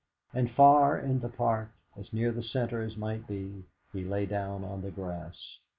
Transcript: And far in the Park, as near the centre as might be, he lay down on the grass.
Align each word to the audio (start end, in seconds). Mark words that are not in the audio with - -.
And 0.33 0.49
far 0.49 0.97
in 0.97 1.19
the 1.19 1.29
Park, 1.29 1.69
as 1.95 2.11
near 2.11 2.31
the 2.31 2.41
centre 2.41 2.81
as 2.81 2.97
might 2.97 3.27
be, 3.27 3.65
he 3.93 4.03
lay 4.03 4.25
down 4.25 4.63
on 4.63 4.81
the 4.81 4.89
grass. 4.89 5.59